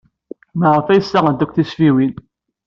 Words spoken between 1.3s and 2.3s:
akk tisfiwin?